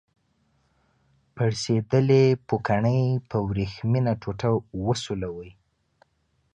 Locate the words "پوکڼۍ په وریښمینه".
2.47-4.11